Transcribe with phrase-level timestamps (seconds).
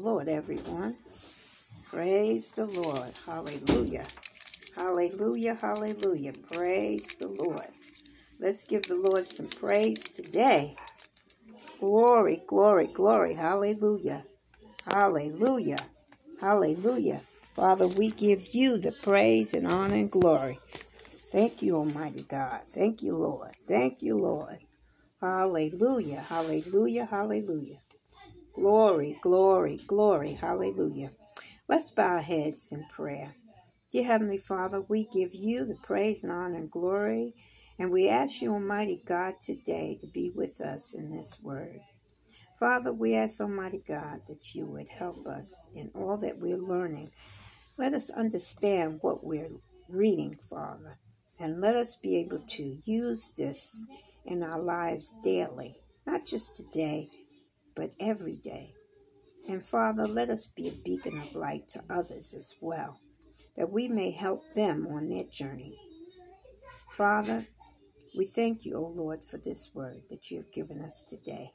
[0.00, 0.96] Lord, everyone.
[1.90, 3.12] Praise the Lord.
[3.26, 4.06] Hallelujah.
[4.76, 5.56] Hallelujah.
[5.60, 6.32] Hallelujah.
[6.52, 7.68] Praise the Lord.
[8.40, 10.76] Let's give the Lord some praise today.
[11.80, 13.34] Glory, glory, glory.
[13.34, 14.24] Hallelujah.
[14.86, 15.78] Hallelujah.
[16.40, 17.22] Hallelujah.
[17.54, 20.58] Father, we give you the praise and honor and glory.
[21.32, 22.62] Thank you, Almighty God.
[22.72, 23.52] Thank you, Lord.
[23.68, 24.58] Thank you, Lord.
[25.20, 26.22] Hallelujah.
[26.28, 27.06] Hallelujah.
[27.06, 27.78] Hallelujah.
[28.54, 30.34] Glory, glory, glory.
[30.34, 31.12] Hallelujah.
[31.68, 33.36] Let's bow our heads in prayer.
[33.92, 37.34] Dear Heavenly Father, we give you the praise and honor and glory,
[37.78, 41.80] and we ask you, Almighty God, today to be with us in this word.
[42.58, 47.12] Father, we ask, Almighty God, that you would help us in all that we're learning.
[47.78, 49.50] Let us understand what we're
[49.88, 50.98] reading, Father,
[51.38, 53.86] and let us be able to use this
[54.26, 57.10] in our lives daily, not just today,
[57.74, 58.74] but every day.
[59.48, 63.00] And Father, let us be a beacon of light to others as well,
[63.56, 65.78] that we may help them on their journey.
[66.88, 67.46] Father,
[68.16, 71.52] we thank you, O Lord, for this word that you have given us today.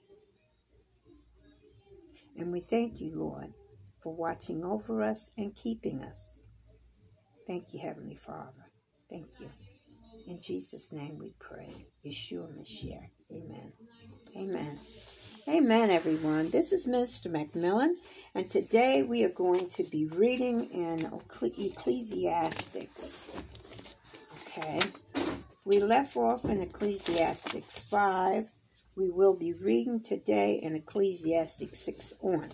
[2.38, 3.54] And we thank you, Lord,
[4.02, 6.40] for watching over us and keeping us.
[7.48, 8.72] Thank you, Heavenly Father.
[9.10, 9.50] Thank you.
[10.28, 11.86] In Jesus' name we pray.
[12.06, 13.12] Yeshua Mashiach.
[13.32, 13.74] Amen.
[14.36, 14.80] Amen.
[15.48, 16.50] Amen, everyone.
[16.50, 17.94] This is Minister McMillian,
[18.34, 21.08] and today we are going to be reading in
[21.40, 23.30] Ecclesiastics.
[24.42, 24.82] Okay.
[25.64, 28.54] We left off in Ecclesiastics 5.
[28.96, 32.50] We will be reading today in Ecclesiastics 6 on.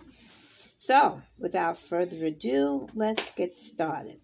[0.77, 4.19] So, without further ado, let's get started.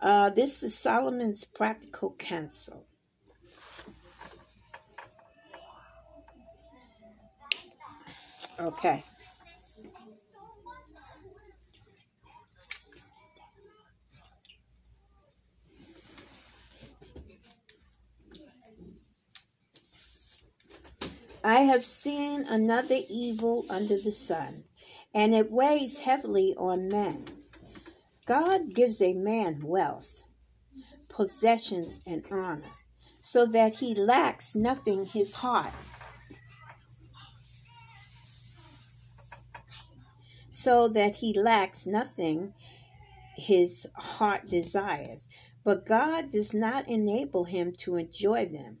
[0.00, 2.86] Uh, this is Solomon's Practical Counsel.
[8.58, 9.04] Okay.
[21.42, 24.64] I have seen another evil under the sun,
[25.12, 27.26] and it weighs heavily on men.
[28.24, 30.22] God gives a man wealth,
[31.10, 32.72] possessions, and honor,
[33.20, 35.74] so that he lacks nothing his heart
[40.64, 42.54] so that he lacks nothing
[43.36, 45.28] his heart desires.
[45.62, 48.78] But God does not enable him to enjoy them,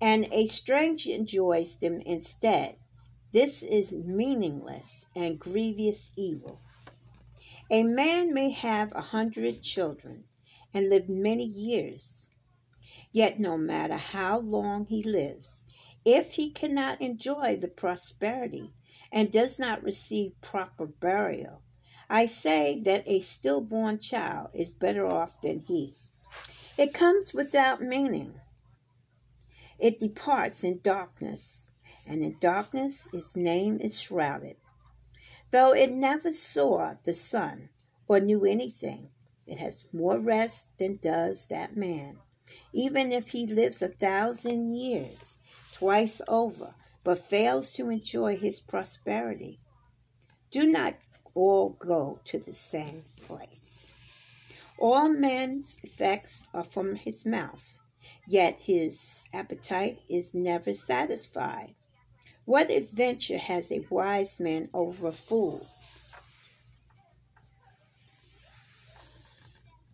[0.00, 2.76] and a stranger enjoys them instead.
[3.32, 6.60] This is meaningless and grievous evil.
[7.70, 10.24] A man may have a hundred children
[10.72, 12.28] and live many years.
[13.12, 15.62] Yet, no matter how long he lives,
[16.04, 18.72] if he cannot enjoy the prosperity
[19.12, 21.62] and does not receive proper burial.
[22.10, 25.94] I say that a stillborn child is better off than he.
[26.78, 28.40] It comes without meaning.
[29.78, 31.72] It departs in darkness,
[32.06, 34.56] and in darkness its name is shrouded.
[35.50, 37.70] Though it never saw the sun
[38.06, 39.10] or knew anything,
[39.46, 42.18] it has more rest than does that man,
[42.72, 45.38] even if he lives a thousand years
[45.72, 46.74] twice over
[47.04, 49.60] but fails to enjoy his prosperity.
[50.50, 50.94] Do not
[51.34, 53.92] all go to the same place.
[54.78, 57.80] All man's effects are from his mouth,
[58.26, 61.74] yet his appetite is never satisfied.
[62.44, 65.66] What adventure has a wise man over a fool?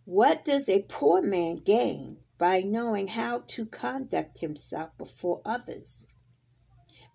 [0.05, 6.05] What does a poor man gain by knowing how to conduct himself before others?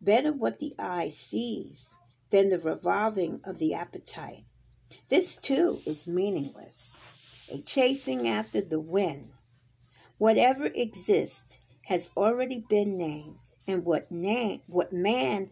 [0.01, 1.87] Better what the eye sees
[2.31, 4.45] than the revolving of the appetite.
[5.09, 6.97] This too is meaningless,
[7.53, 9.33] a chasing after the wind.
[10.19, 15.51] Whatever exists has already been named, and what name, what man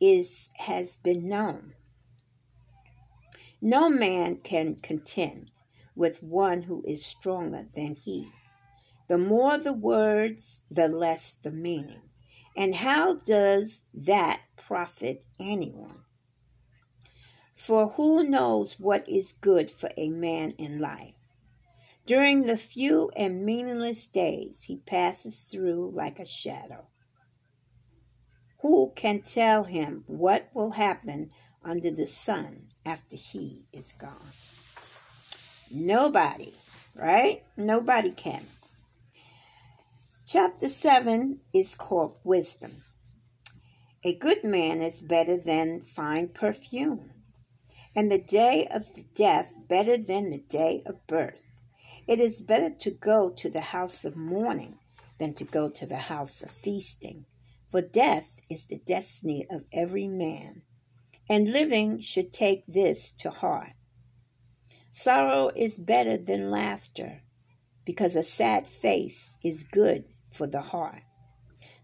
[0.00, 1.74] is has been known.
[3.60, 5.50] No man can contend
[5.94, 8.30] with one who is stronger than he.
[9.08, 12.02] The more the words, the less the meaning.
[12.56, 16.00] And how does that profit anyone?
[17.54, 21.14] For who knows what is good for a man in life?
[22.04, 26.88] During the few and meaningless days he passes through like a shadow.
[28.60, 31.30] Who can tell him what will happen
[31.64, 34.32] under the sun after he is gone?
[35.70, 36.54] Nobody,
[36.94, 37.44] right?
[37.56, 38.46] Nobody can.
[40.32, 42.84] Chapter 7 is called Wisdom.
[44.02, 47.10] A good man is better than fine perfume,
[47.94, 51.42] and the day of the death better than the day of birth.
[52.06, 54.78] It is better to go to the house of mourning
[55.18, 57.26] than to go to the house of feasting,
[57.70, 60.62] for death is the destiny of every man,
[61.28, 63.74] and living should take this to heart.
[64.92, 67.20] Sorrow is better than laughter,
[67.84, 71.02] because a sad face is good for the heart.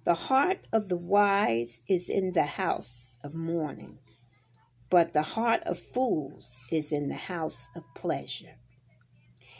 [0.05, 3.99] The heart of the wise is in the house of mourning,
[4.91, 8.57] but the heart of fools is in the house of pleasure.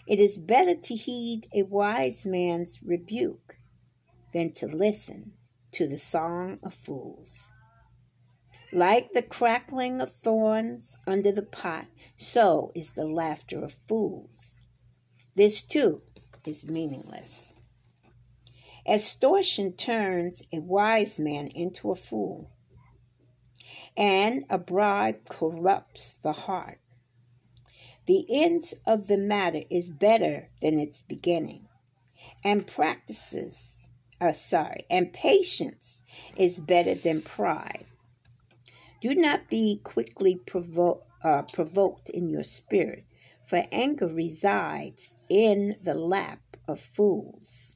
[0.07, 3.59] It is better to heed a wise man's rebuke
[4.33, 5.33] than to listen
[5.73, 7.49] to the song of fools.
[8.73, 11.87] Like the crackling of thorns under the pot,
[12.17, 14.61] so is the laughter of fools.
[15.35, 16.03] This too
[16.47, 17.55] is meaningless.
[18.89, 22.51] Extortion turns a wise man into a fool,
[23.95, 26.81] and a bribe corrupts the heart.
[28.07, 31.69] The end of the matter is better than its beginning,
[32.43, 33.87] and practices,
[34.23, 36.01] uh, sorry, and patience
[36.35, 37.85] is better than pride.
[39.03, 43.05] Do not be quickly provo- uh, provoked in your spirit,
[43.47, 47.68] for anger resides in the lap of fools.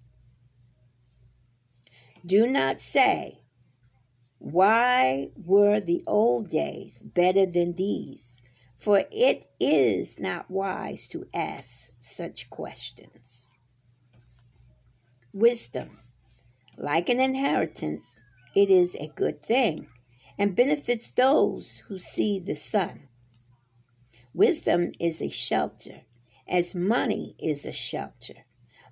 [2.25, 3.41] Do not say,
[4.39, 8.41] Why were the old days better than these?
[8.79, 13.53] For it is not wise to ask such questions.
[15.33, 16.01] Wisdom,
[16.77, 18.21] like an inheritance,
[18.55, 19.89] it is a good thing
[20.39, 23.09] and benefits those who see the sun.
[24.35, 26.03] Wisdom is a shelter,
[26.49, 28.45] as money is a shelter.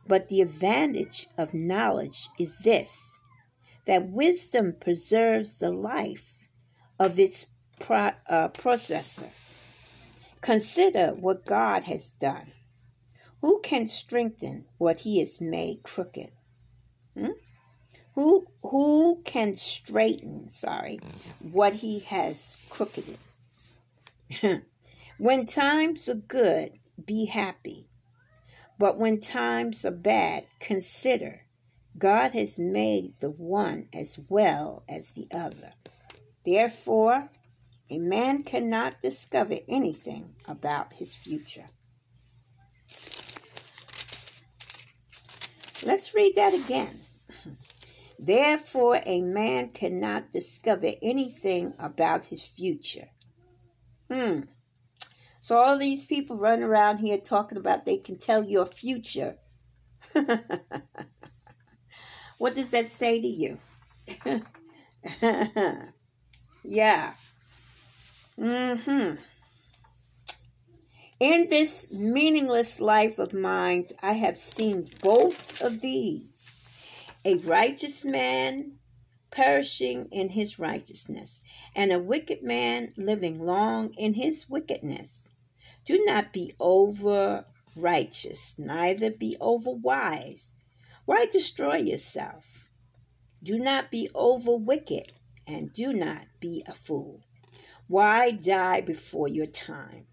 [0.06, 3.10] But the advantage of knowledge is this
[3.87, 6.49] that wisdom preserves the life
[6.99, 7.47] of its
[7.79, 9.31] pro- uh, processor.
[10.41, 12.53] Consider what God has done.
[13.41, 16.31] Who can strengthen what he has made crooked?
[17.17, 17.32] Hmm?
[18.15, 21.00] Who who can straighten, sorry,
[21.41, 23.19] what he has crooked?
[25.19, 26.73] when times are good,
[27.03, 27.88] be happy.
[28.79, 31.43] But when times are bad, consider
[31.99, 35.73] God has made the one as well as the other.
[36.45, 37.31] Therefore,
[37.91, 41.67] a man cannot discover anything about his future.
[45.85, 47.01] Let's read that again.
[48.19, 53.09] Therefore, a man cannot discover anything about his future.
[54.11, 54.41] Hmm.
[55.41, 59.39] So, all these people running around here talking about they can tell your future.
[62.41, 63.59] What does that say to you?
[66.65, 67.13] yeah.
[68.39, 69.17] Mm-hmm.
[71.21, 76.63] In this meaningless life of mine, I have seen both of these
[77.27, 78.79] a righteous man
[79.31, 81.41] perishing in his righteousness,
[81.77, 85.29] and a wicked man living long in his wickedness.
[85.85, 87.44] Do not be over
[87.77, 90.55] righteous, neither be over wise.
[91.10, 92.70] Why destroy yourself?
[93.43, 95.10] Do not be over wicked,
[95.44, 97.24] and do not be a fool.
[97.88, 100.06] Why die before your time?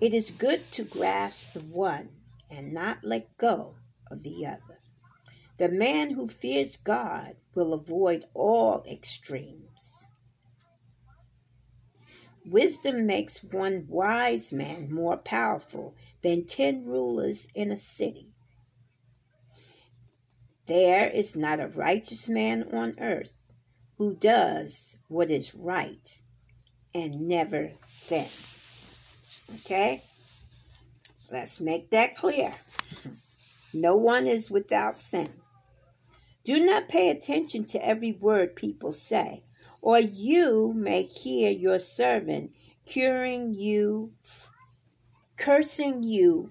[0.00, 2.10] It is good to grasp the one
[2.48, 3.74] and not let go
[4.08, 4.78] of the other.
[5.58, 10.06] The man who fears God will avoid all extremes.
[12.48, 18.35] Wisdom makes one wise man more powerful than ten rulers in a city.
[20.66, 23.30] There is not a righteous man on earth
[23.98, 26.20] who does what is right
[26.92, 29.44] and never sins.
[29.64, 30.02] Okay?
[31.30, 32.54] Let's make that clear.
[33.72, 35.30] No one is without sin.
[36.44, 39.44] Do not pay attention to every word people say,
[39.80, 42.52] or you may hear your servant
[42.84, 44.12] curing you,
[45.36, 46.50] cursing you,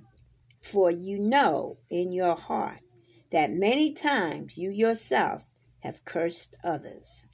[0.61, 2.79] for you know in your heart
[3.31, 5.43] that many times you yourself
[5.79, 7.27] have cursed others.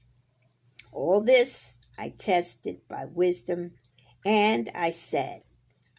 [0.91, 3.73] All this I tested by wisdom,
[4.25, 5.43] and I said,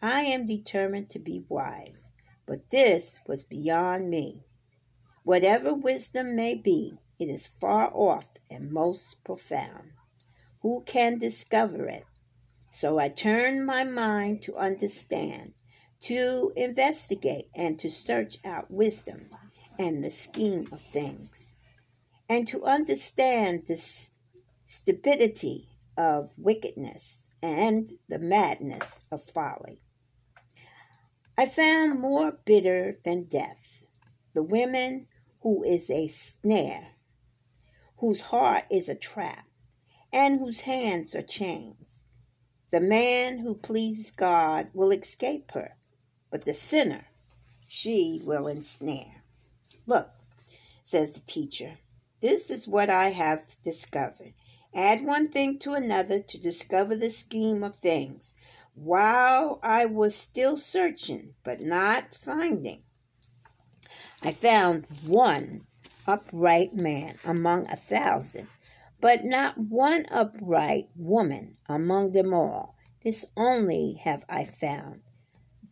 [0.01, 2.09] I am determined to be wise,
[2.45, 4.43] but this was beyond me.
[5.23, 9.91] Whatever wisdom may be, it is far off and most profound.
[10.61, 12.05] Who can discover it?
[12.71, 15.53] So I turned my mind to understand,
[16.01, 19.29] to investigate, and to search out wisdom
[19.77, 21.53] and the scheme of things,
[22.29, 23.81] and to understand the
[24.65, 29.81] stupidity of wickedness, and the madness of folly.
[31.37, 33.83] I found more bitter than death
[34.33, 35.07] the woman
[35.41, 36.93] who is a snare,
[37.97, 39.45] whose heart is a trap,
[40.11, 42.03] and whose hands are chains.
[42.71, 45.75] The man who pleases God will escape her,
[46.31, 47.07] but the sinner
[47.67, 49.22] she will ensnare.
[49.85, 50.09] Look,
[50.83, 51.77] says the teacher,
[52.21, 54.33] this is what I have discovered.
[54.73, 58.33] Add one thing to another to discover the scheme of things.
[58.75, 62.83] While I was still searching, but not finding,
[64.21, 65.67] I found one
[66.07, 68.47] upright man among a thousand,
[69.01, 72.75] but not one upright woman among them all.
[73.03, 75.01] This only have I found.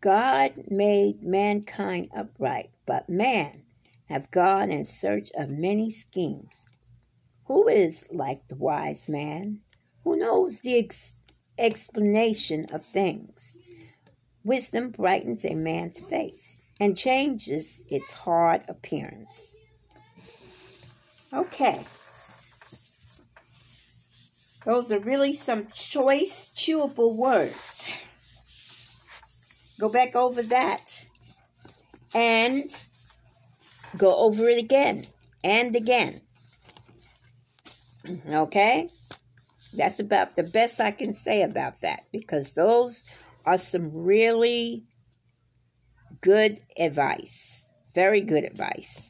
[0.02, 3.64] God made mankind upright, but man
[4.12, 6.68] have gone in search of many schemes.
[7.46, 9.62] Who is like the wise man?
[10.04, 11.16] Who knows the ex-
[11.58, 13.58] explanation of things?
[14.44, 19.56] Wisdom brightens a man's face and changes its hard appearance.
[21.32, 21.86] Okay.
[24.66, 27.88] Those are really some choice, chewable words.
[29.80, 31.06] Go back over that
[32.14, 32.70] and
[33.98, 35.06] go over it again
[35.44, 36.22] and again.
[38.28, 38.90] Okay?
[39.74, 43.04] That's about the best I can say about that because those
[43.46, 44.84] are some really
[46.22, 47.64] good advice.
[47.94, 49.10] Very good advice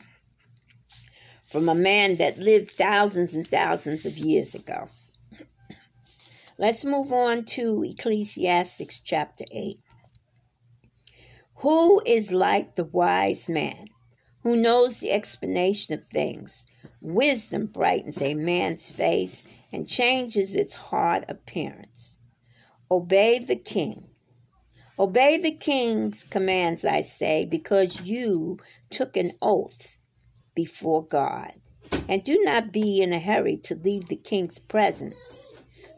[1.51, 4.89] from a man that lived thousands and thousands of years ago.
[6.57, 9.79] Let's move on to Ecclesiastes chapter 8.
[11.55, 13.87] Who is like the wise man
[14.43, 16.65] who knows the explanation of things?
[16.99, 22.17] Wisdom brightens a man's face and changes its hard appearance.
[22.89, 24.09] Obey the king.
[24.97, 28.57] Obey the king's commands, I say, because you
[28.89, 29.97] took an oath
[30.55, 31.53] before God.
[32.07, 35.15] And do not be in a hurry to leave the king's presence.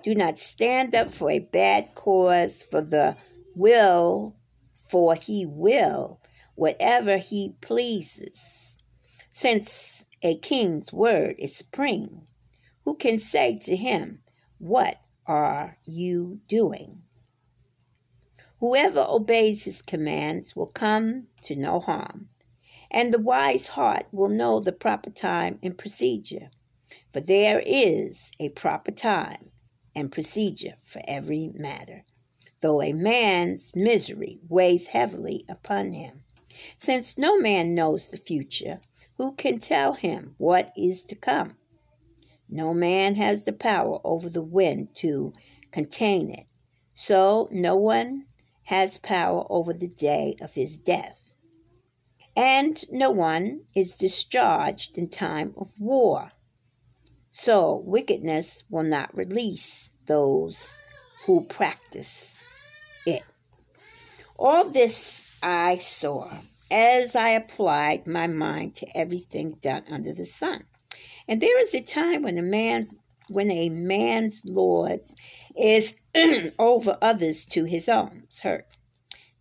[0.03, 3.15] Do not stand up for a bad cause, for the
[3.55, 4.35] will,
[4.73, 6.19] for he will
[6.55, 8.75] whatever he pleases.
[9.31, 12.27] Since a king's word is supreme,
[12.86, 14.19] who can say to him,
[14.57, 17.03] What are you doing?
[18.60, 22.29] Whoever obeys his commands will come to no harm,
[22.89, 26.50] and the wise heart will know the proper time and procedure.
[27.12, 29.51] For there is a proper time
[29.95, 32.05] and procedure for every matter,
[32.62, 36.23] though a man's misery weighs heavily upon him.
[36.77, 38.81] Since no man knows the future,
[39.17, 41.55] who can tell him what is to come?
[42.50, 45.33] No man has the power over the wind to
[45.72, 46.45] contain it,
[46.93, 48.25] so no one
[48.65, 51.19] has power over the day of his death.
[52.36, 56.31] And no one is discharged in time of war.
[57.31, 60.74] So wickedness will not release those
[61.25, 62.38] who practice
[63.05, 63.24] it.
[64.38, 66.31] All this I saw
[66.71, 70.63] as I applied my mind to everything done under the sun.
[71.27, 72.95] And there is a time when a man's
[73.29, 75.01] when a man's lord
[75.57, 75.95] is
[76.59, 78.65] over others to his own hurt.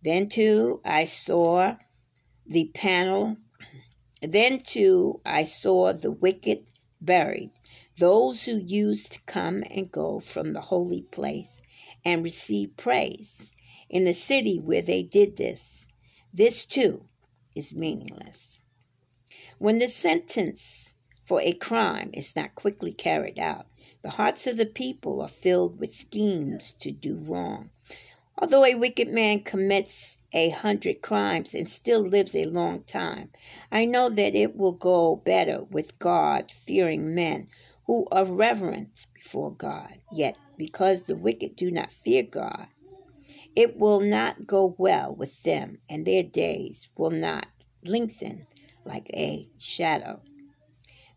[0.03, 1.75] Then too I saw
[2.45, 3.37] the panel.
[4.21, 6.69] Then too I saw the wicked
[7.01, 7.51] buried,
[7.97, 11.61] those who used to come and go from the holy place
[12.05, 13.51] and receive praise
[13.89, 15.72] in the city where they did this
[16.33, 17.05] this too
[17.55, 18.59] is meaningless.
[19.59, 20.93] When the sentence
[21.25, 23.67] for a crime is not quickly carried out,
[24.01, 27.69] the hearts of the people are filled with schemes to do wrong.
[28.37, 33.29] Although a wicked man commits a hundred crimes and still lives a long time,
[33.71, 37.47] I know that it will go better with God fearing men
[37.85, 39.99] who are reverent before God.
[40.11, 42.67] Yet, because the wicked do not fear God,
[43.55, 47.47] it will not go well with them, and their days will not
[47.83, 48.47] lengthen
[48.85, 50.21] like a shadow.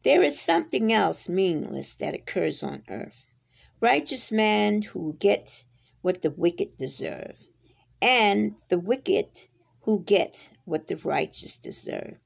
[0.05, 3.27] There is something else meaningless that occurs on earth.
[3.81, 5.65] Righteous men who get
[6.03, 7.47] what the wicked deserve,
[8.01, 9.27] and the wicked
[9.83, 12.19] who get what the righteous deserve.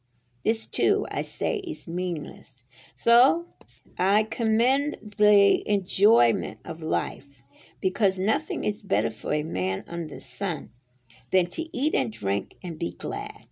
[0.44, 2.64] This too, I say, is meaningless.
[2.94, 3.46] So
[3.98, 7.39] I commend the enjoyment of life
[7.80, 10.70] because nothing is better for a man under the sun
[11.32, 13.46] than to eat and drink and be glad.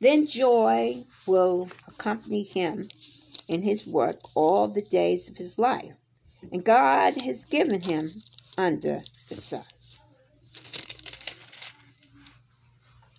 [0.00, 2.88] Then joy will accompany him
[3.48, 5.94] in his work all the days of his life.
[6.52, 8.22] and God has given him
[8.56, 9.64] under the sun.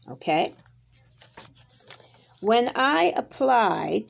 [0.09, 0.55] Okay?
[2.39, 4.05] When I applied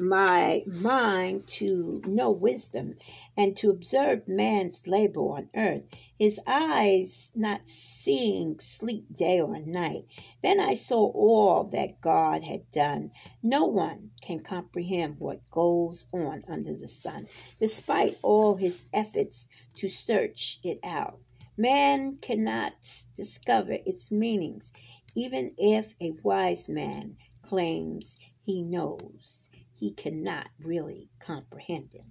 [0.00, 2.96] my mind to know wisdom
[3.40, 5.84] and to observe man's labor on earth,
[6.18, 10.04] his eyes not seeing sleep day or night.
[10.42, 13.12] Then I saw all that God had done.
[13.42, 17.28] No one can comprehend what goes on under the sun,
[17.58, 21.18] despite all his efforts to search it out.
[21.56, 22.74] Man cannot
[23.16, 24.70] discover its meanings,
[25.14, 29.32] even if a wise man claims he knows.
[29.74, 32.04] He cannot really comprehend it.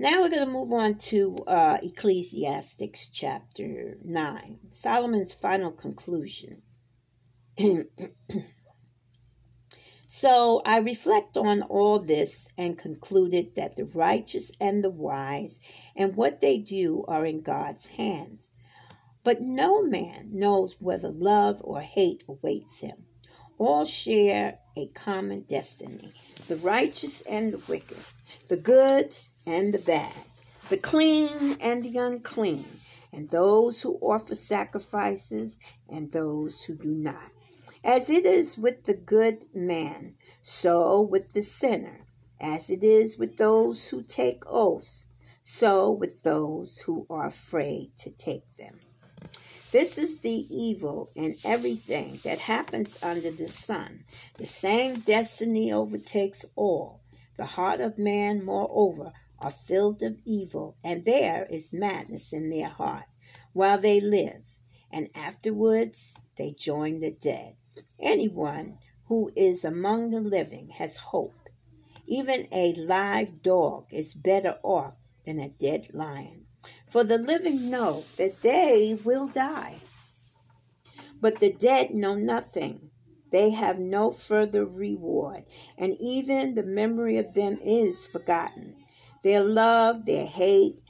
[0.00, 6.62] Now we're going to move on to uh, Ecclesiastics chapter 9, Solomon's final conclusion.
[10.08, 15.58] so I reflect on all this and concluded that the righteous and the wise
[15.94, 18.48] and what they do are in God's hands.
[19.22, 23.04] But no man knows whether love or hate awaits him.
[23.58, 26.14] All share a common destiny
[26.48, 27.98] the righteous and the wicked,
[28.48, 29.14] the good
[29.46, 30.14] and the bad,
[30.68, 32.66] the clean and the unclean,
[33.12, 37.30] and those who offer sacrifices and those who do not.
[37.82, 42.00] As it is with the good man, so with the sinner.
[42.40, 45.06] As it is with those who take oaths,
[45.42, 48.80] so with those who are afraid to take them.
[49.72, 54.04] This is the evil in everything that happens under the sun.
[54.36, 57.00] The same destiny overtakes all.
[57.36, 62.68] The heart of man, moreover, are filled of evil, and there is madness in their
[62.68, 63.04] heart
[63.52, 64.42] while they live,
[64.90, 67.54] and afterwards they join the dead.
[67.98, 71.48] Anyone who is among the living has hope.
[72.06, 76.46] Even a live dog is better off than a dead lion.
[76.86, 79.76] For the living know that they will die,
[81.20, 82.90] but the dead know nothing.
[83.30, 85.44] They have no further reward,
[85.78, 88.79] and even the memory of them is forgotten.
[89.22, 90.82] Their love, their hate,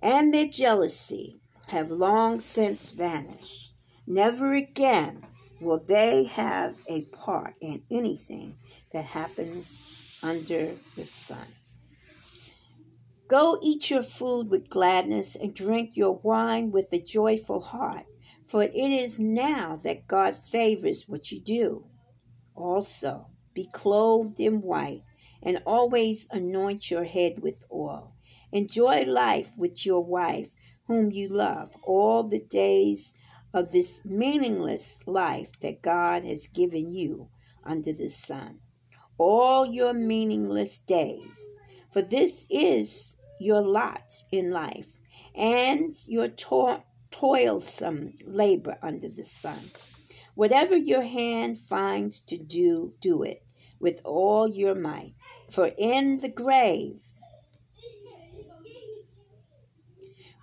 [0.00, 3.72] and their jealousy have long since vanished.
[4.06, 5.26] Never again
[5.60, 8.56] will they have a part in anything
[8.92, 11.46] that happens under the sun.
[13.28, 18.04] Go eat your food with gladness and drink your wine with a joyful heart,
[18.46, 21.86] for it is now that God favors what you do.
[22.54, 25.02] Also, be clothed in white
[25.44, 28.14] and always anoint your head with oil.
[28.50, 30.54] Enjoy life with your wife,
[30.86, 33.12] whom you love, all the days
[33.52, 37.28] of this meaningless life that God has given you
[37.64, 38.60] under the sun.
[39.18, 41.30] All your meaningless days.
[41.92, 44.88] For this is your lot in life
[45.34, 49.70] and your to- toilsome labor under the sun.
[50.34, 53.44] Whatever your hand finds to do, do it
[53.78, 55.14] with all your might.
[55.54, 57.00] For in the grave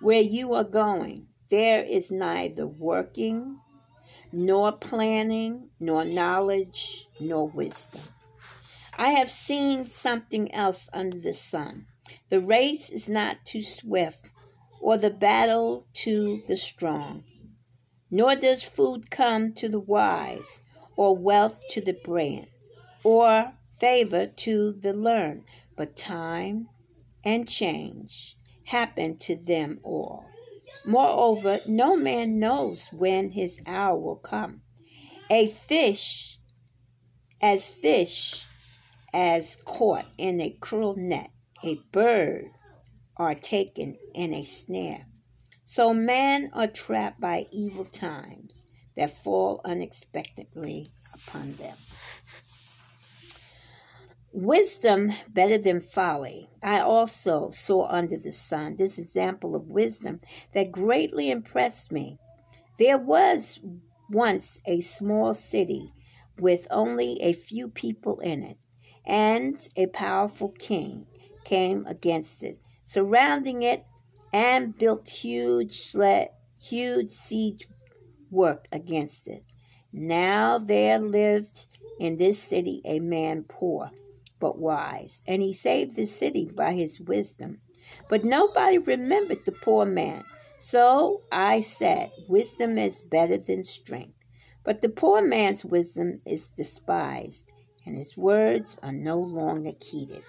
[0.00, 3.60] where you are going, there is neither working,
[4.32, 8.00] nor planning, nor knowledge, nor wisdom.
[8.96, 11.88] I have seen something else under the sun
[12.30, 14.30] the race is not too swift,
[14.80, 17.24] or the battle to the strong.
[18.10, 20.62] Nor does food come to the wise,
[20.96, 22.48] or wealth to the brilliant,
[23.04, 25.42] or favor to the learned,
[25.76, 26.68] but time
[27.24, 30.24] and change happen to them all.
[30.86, 34.62] Moreover, no man knows when his hour will come.
[35.28, 36.38] A fish,
[37.40, 38.46] as fish,
[39.12, 41.32] as caught in a cruel net,
[41.64, 42.50] a bird
[43.16, 45.06] are taken in a snare.
[45.64, 48.62] So men are trapped by evil times
[48.96, 51.76] that fall unexpectedly upon them.
[54.34, 56.48] Wisdom better than folly.
[56.62, 60.20] I also saw under the sun this example of wisdom
[60.54, 62.18] that greatly impressed me.
[62.78, 63.60] There was
[64.08, 65.92] once a small city
[66.38, 68.56] with only a few people in it
[69.04, 71.06] and a powerful king
[71.44, 73.84] came against it, surrounding it,
[74.32, 75.94] and built huge,
[76.58, 77.68] huge siege
[78.30, 79.42] work against it.
[79.92, 81.66] Now there lived
[82.00, 83.90] in this city a man poor
[84.42, 87.60] but wise, and he saved the city by his wisdom.
[88.10, 90.24] But nobody remembered the poor man.
[90.58, 94.18] So I said, Wisdom is better than strength.
[94.64, 97.52] But the poor man's wisdom is despised,
[97.86, 100.24] and his words are no longer heeded.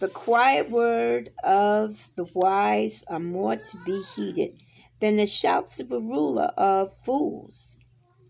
[0.00, 4.62] The quiet word of the wise are more to be heeded
[5.00, 7.76] than the shouts of a ruler of fools.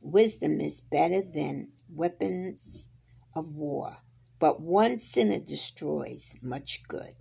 [0.01, 2.89] Wisdom is better than weapons
[3.35, 3.99] of war,
[4.39, 7.15] but one sinner destroys much good.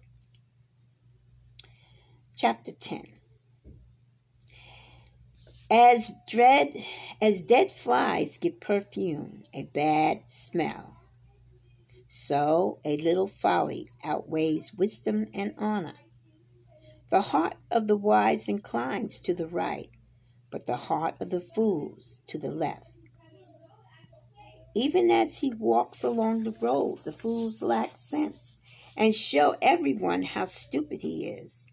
[2.35, 3.07] Chapter 10
[5.71, 6.73] As dread
[7.21, 10.97] as dead flies give perfume, a bad smell,
[12.07, 15.95] so a little folly outweighs wisdom and honor.
[17.09, 19.89] The heart of the wise inclines to the right,
[20.51, 22.86] but the heart of the fools to the left.
[24.77, 28.57] Even as he walks along the road, the fools lack sense
[28.95, 31.65] and show everyone how stupid he is.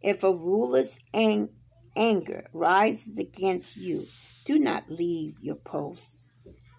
[0.00, 1.50] If a ruler's ang-
[1.94, 4.06] anger rises against you,
[4.46, 6.06] do not leave your post.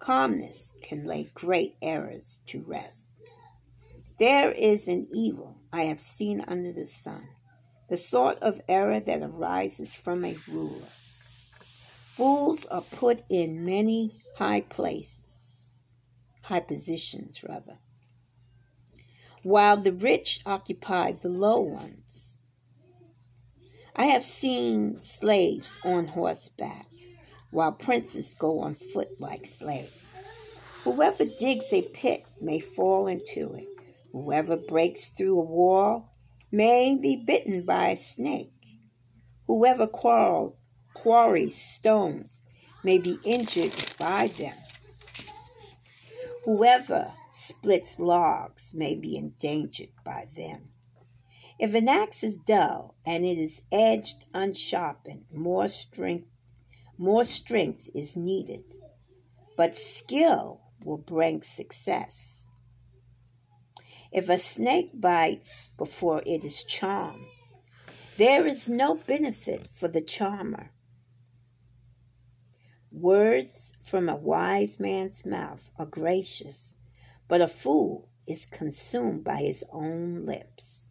[0.00, 3.12] Calmness can lay great errors to rest.
[4.18, 7.28] There is an evil I have seen under the sun,
[7.88, 10.88] the sort of error that arises from a ruler.
[12.16, 15.29] Fools are put in many high places,
[16.50, 17.78] high positions, rather,
[19.42, 22.34] while the rich occupy the low ones.
[23.94, 26.86] I have seen slaves on horseback
[27.50, 29.92] while princes go on foot like slaves.
[30.84, 33.68] Whoever digs a pit may fall into it.
[34.12, 36.12] Whoever breaks through a wall
[36.50, 38.52] may be bitten by a snake.
[39.46, 40.58] Whoever quarrel,
[40.94, 42.42] quarries stones
[42.82, 44.56] may be injured by them.
[46.44, 50.64] Whoever splits logs may be endangered by them.
[51.58, 56.26] If an axe is dull and it is edged unsharpened, more strength
[57.00, 58.62] more strength is needed,
[59.56, 62.46] but skill will bring success.
[64.12, 67.24] If a snake bites before it is charmed,
[68.18, 70.72] there is no benefit for the charmer.
[72.92, 76.74] Words from a wise man's mouth are gracious,
[77.26, 80.86] but a fool is consumed by his own lips.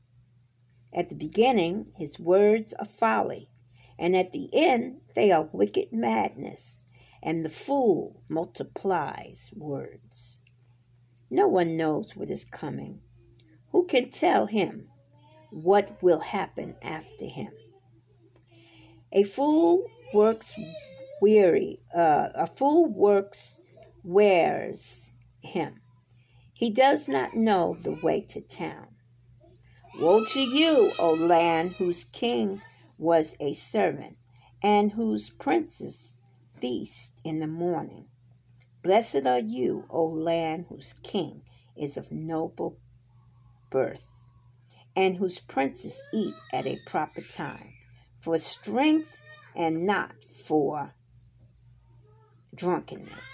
[0.93, 3.49] At the beginning, his words are folly,
[3.97, 6.83] and at the end they are wicked madness,
[7.23, 10.41] and the fool multiplies words.
[11.29, 12.99] No one knows what is coming.
[13.71, 14.89] Who can tell him
[15.51, 17.53] what will happen after him?
[19.13, 20.53] A fool works
[21.21, 23.59] weary, uh, a fool works
[24.03, 25.81] wears him.
[26.53, 28.87] He does not know the way to town.
[29.99, 32.61] Woe to you, O land whose king
[32.97, 34.17] was a servant,
[34.61, 36.13] and whose princes
[36.59, 38.05] feast in the morning.
[38.83, 41.41] Blessed are you, O land whose king
[41.77, 42.77] is of noble
[43.69, 44.05] birth,
[44.95, 47.73] and whose princes eat at a proper time,
[48.19, 49.17] for strength
[49.55, 50.11] and not
[50.45, 50.93] for
[52.55, 53.29] drunkenness.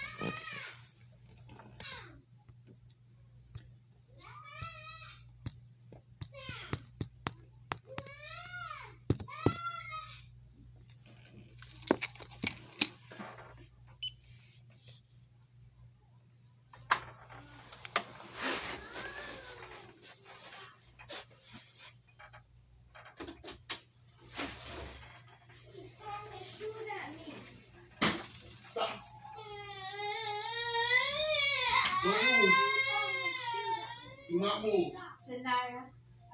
[34.56, 34.92] Not move.
[35.28, 35.82] Sanaya,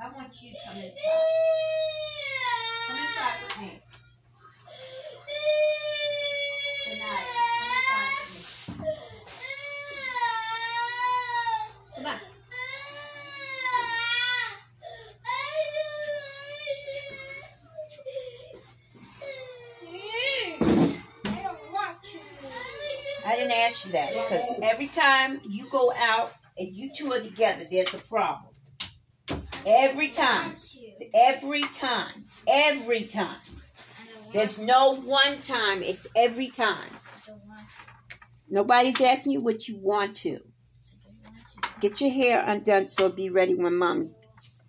[0.00, 0.94] I want you to come inside.
[2.88, 3.82] Come inside with me.
[6.86, 7.24] Sanaya,
[7.58, 8.42] come inside with me.
[11.96, 12.18] Come on.
[23.24, 26.31] I didn't ask you that because every time you go out and you
[27.02, 28.52] two are together, there's a problem.
[29.66, 30.54] Every time.
[31.14, 32.24] Every time.
[32.48, 33.40] Every time.
[34.32, 36.90] There's no one time, it's every time.
[38.48, 40.38] Nobody's asking you what you want to.
[41.80, 44.14] Get your hair undone so be ready when mom.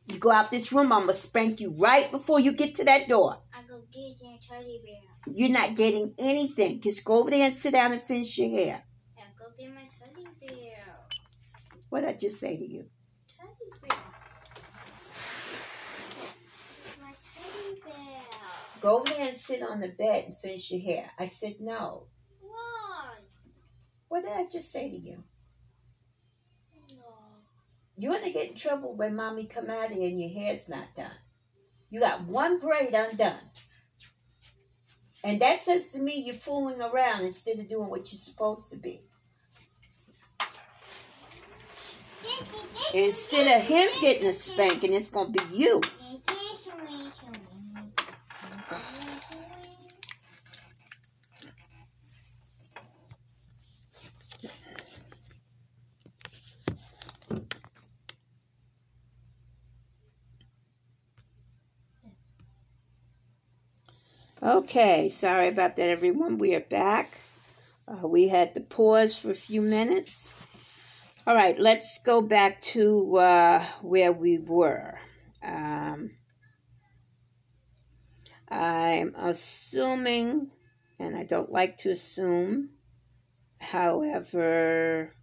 [0.07, 3.07] You go out this room, I'm gonna spank you right before you get to that
[3.07, 3.37] door.
[3.53, 5.35] I go get your teddy bear.
[5.35, 6.81] You're not getting anything.
[6.81, 8.83] Just go over there and sit down and finish your hair.
[9.17, 11.02] I go get my teddy bear.
[11.93, 12.85] What did I just say to you?
[13.39, 13.99] Teddy bear.
[16.99, 18.23] My teddy bear.
[18.81, 21.11] Go over there and sit on the bed and finish your hair.
[21.19, 22.07] I said no.
[22.41, 23.17] Why?
[24.07, 25.23] What did I just say to you?
[26.95, 27.03] No.
[27.95, 31.19] You're gonna get in trouble when mommy come out here and your hair's not done.
[31.91, 33.51] You got one braid undone.
[35.23, 38.77] And that says to me you're fooling around instead of doing what you're supposed to
[38.77, 39.03] be.
[42.93, 45.81] Instead of him getting a spanking, it's gonna be you.
[64.43, 66.37] Okay, sorry about that, everyone.
[66.37, 67.21] We are back.
[67.87, 70.33] Uh, we had to pause for a few minutes.
[71.25, 74.99] All right, let's go back to uh, where we were.
[75.41, 76.09] Um,
[78.49, 80.51] I'm assuming,
[80.99, 82.71] and I don't like to assume,
[83.61, 85.13] however,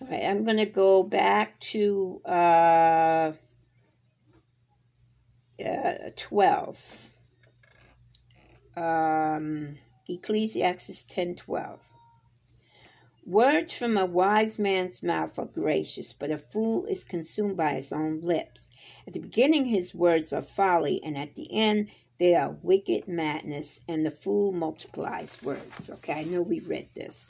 [0.00, 3.32] All right, I'm going to go back to uh,
[5.64, 7.10] uh, 12.
[8.76, 9.76] Um,
[10.08, 11.90] Ecclesiastes 10:12.
[13.26, 17.92] Words from a wise man's mouth are gracious, but a fool is consumed by his
[17.92, 18.70] own lips.
[19.06, 23.80] At the beginning, his words are folly, and at the end, they are wicked madness,
[23.86, 25.90] and the fool multiplies words.
[25.90, 27.26] Okay, I know we read this.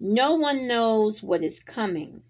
[0.00, 2.22] No one knows what is coming.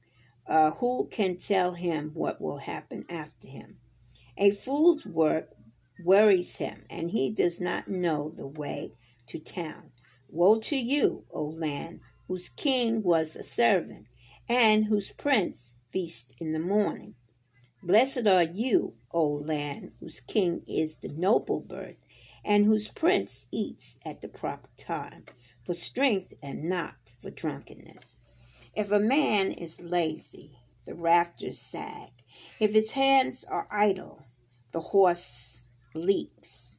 [0.46, 3.78] Uh, who can tell him what will happen after him?
[4.36, 5.50] A fool's work
[6.04, 8.92] worries him, and he does not know the way
[9.28, 9.92] to town.
[10.28, 14.06] Woe to you, O land, whose king was a servant,
[14.48, 17.14] and whose prince feasts in the morning.
[17.82, 21.96] Blessed are you, O land, whose king is the noble birth,
[22.44, 25.24] and whose prince eats at the proper time,
[25.64, 28.16] for strength and not for drunkenness.
[28.74, 32.10] If a man is lazy, the rafters sag.
[32.58, 34.23] If his hands are idle,
[34.74, 35.62] the horse
[35.94, 36.76] leaks.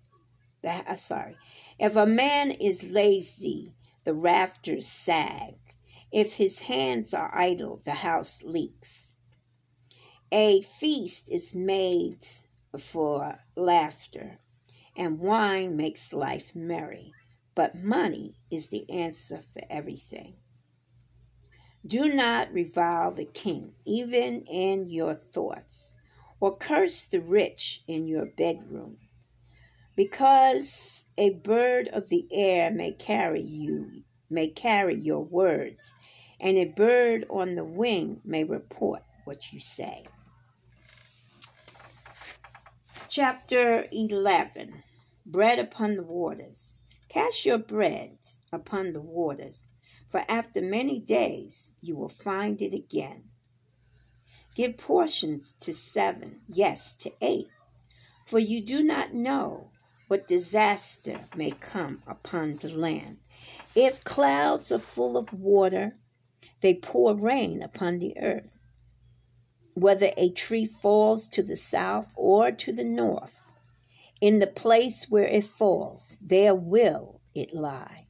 [0.61, 1.35] That, uh, sorry.
[1.79, 5.55] If a man is lazy, the rafters sag.
[6.11, 9.13] If his hands are idle, the house leaks.
[10.31, 12.27] A feast is made
[12.77, 14.37] for laughter,
[14.95, 17.11] and wine makes life merry
[17.55, 20.35] but money is the answer for everything.
[21.87, 25.93] Do not revile the king, even in your thoughts,
[26.39, 28.97] or curse the rich in your bedroom,
[29.95, 35.93] because a bird of the air may carry you, may carry your words,
[36.39, 40.05] and a bird on the wing may report what you say.
[43.09, 44.83] Chapter 11
[45.25, 46.77] Bread upon the waters.
[47.09, 48.17] Cast your bread
[48.51, 49.69] upon the waters,
[50.09, 53.29] for after many days you will find it again.
[54.55, 57.47] Give portions to seven, yes, to eight,
[58.25, 59.71] for you do not know
[60.07, 63.17] what disaster may come upon the land.
[63.75, 65.91] If clouds are full of water,
[66.61, 68.57] they pour rain upon the earth.
[69.73, 73.35] Whether a tree falls to the south or to the north,
[74.21, 78.07] in the place where it falls, there will it lie.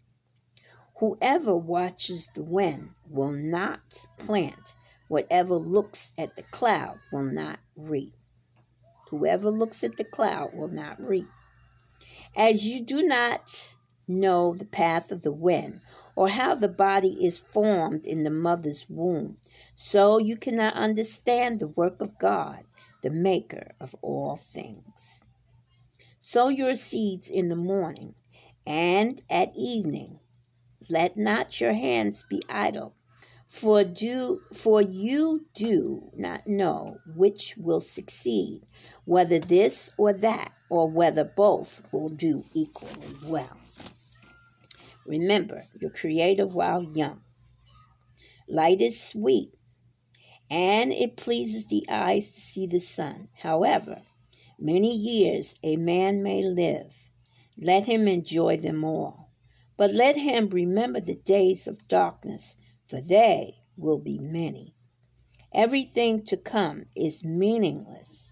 [0.99, 4.75] Whoever watches the wind will not plant.
[5.07, 8.13] Whatever looks at the cloud will not reap.
[9.09, 11.27] Whoever looks at the cloud will not reap.
[12.35, 13.75] As you do not
[14.07, 15.81] know the path of the wind,
[16.15, 19.35] or how the body is formed in the mother's womb,
[19.75, 22.63] so you cannot understand the work of God,
[23.01, 25.19] the maker of all things.
[26.19, 28.15] Sow your seeds in the morning
[28.65, 30.19] and at evening.
[30.89, 32.94] Let not your hands be idle,
[33.55, 38.61] for do for you do not know which will succeed,
[39.05, 43.57] whether this or that, or whether both will do equally well.
[45.05, 47.21] Remember your Creator while young.
[48.47, 49.51] Light is sweet,
[50.49, 53.29] and it pleases the eyes to see the sun.
[53.41, 54.01] However,
[54.57, 57.11] Many years a man may live.
[57.57, 59.31] Let him enjoy them all.
[59.75, 62.55] But let him remember the days of darkness,
[62.87, 64.75] for they will be many.
[65.53, 68.31] Everything to come is meaningless.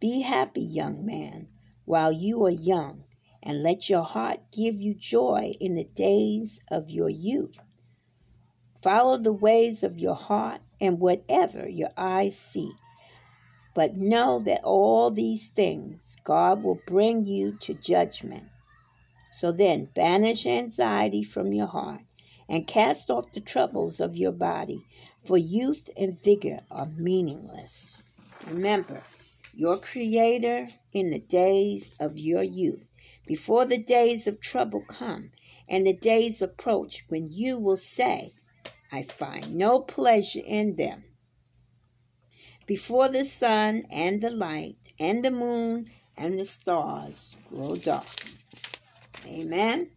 [0.00, 1.48] Be happy, young man,
[1.84, 3.04] while you are young,
[3.42, 7.60] and let your heart give you joy in the days of your youth.
[8.82, 12.72] Follow the ways of your heart, and whatever your eyes see,
[13.74, 18.48] But know that all these things God will bring you to judgment.
[19.32, 22.02] So then, banish anxiety from your heart
[22.48, 24.84] and cast off the troubles of your body,
[25.24, 28.02] for youth and vigor are meaningless.
[28.46, 29.02] Remember,
[29.52, 32.84] your Creator in the days of your youth,
[33.26, 35.30] before the days of trouble come
[35.68, 38.32] and the days approach when you will say,
[38.90, 41.04] I find no pleasure in them.
[42.66, 48.06] Before the sun and the light and the moon and the stars grow dark.
[49.26, 49.90] Amen.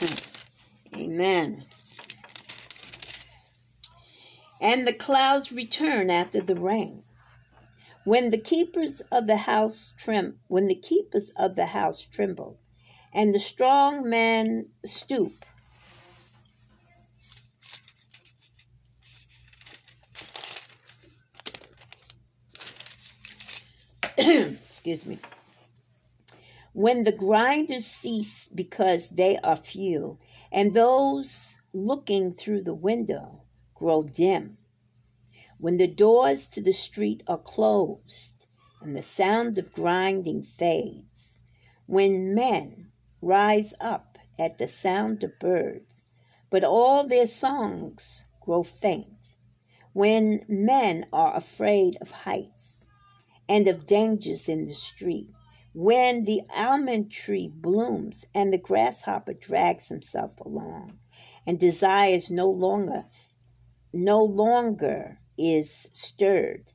[0.98, 1.64] Amen.
[4.60, 7.04] And the clouds return after the rain.
[8.04, 12.58] When the keepers of the house trem when the keepers of the house tremble,
[13.14, 15.34] and the strong man stoop,
[24.18, 25.20] excuse me.
[26.72, 30.18] When the grinders cease because they are few,
[30.50, 33.42] and those looking through the window
[33.74, 34.58] grow dim,
[35.58, 38.46] when the doors to the street are closed,
[38.80, 41.40] and the sound of grinding fades,
[41.86, 46.02] when men rise up at the sound of birds,
[46.50, 49.34] but all their songs grow faint,
[49.92, 52.84] when men are afraid of heights
[53.48, 55.30] and of dangers in the street,
[55.72, 60.98] when the almond tree blooms and the grasshopper drags himself along
[61.46, 63.04] and desires no longer
[63.92, 66.72] no longer is stirred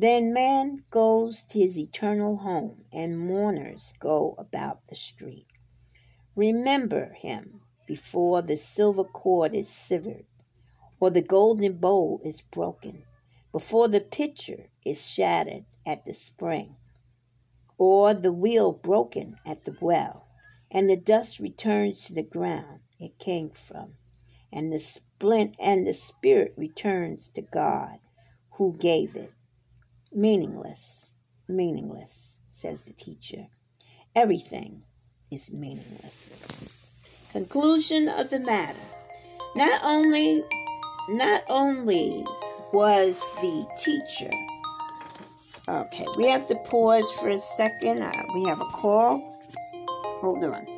[0.00, 5.48] then man goes to his eternal home and mourners go about the street.
[6.36, 10.26] Remember him before the silver cord is severed
[11.00, 13.02] or the golden bowl is broken
[13.50, 16.76] before the pitcher is shattered at the spring
[17.78, 20.26] or the wheel broken at the well,
[20.70, 23.92] and the dust returns to the ground it came from,
[24.52, 27.98] and the splint and the spirit returns to God
[28.52, 29.32] who gave it.
[30.12, 31.12] Meaningless,
[31.48, 33.46] meaningless, says the teacher.
[34.16, 34.82] Everything
[35.30, 36.90] is meaningless.
[37.32, 38.78] Conclusion of the matter.
[39.54, 40.42] Not only
[41.10, 42.24] not only
[42.72, 44.30] was the teacher
[45.68, 48.00] Okay, we have to pause for a second.
[48.00, 49.22] Uh, we have a call.
[50.22, 50.77] Hold on.